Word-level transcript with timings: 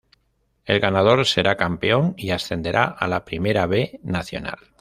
El 0.65 0.79
ganador 0.79 1.27
será 1.27 1.57
campeón 1.57 2.15
y 2.17 2.31
ascenderá 2.31 2.85
a 2.85 3.07
la 3.07 3.23
Primera 3.23 3.67
B 3.67 3.99
Nacional. 4.01 4.57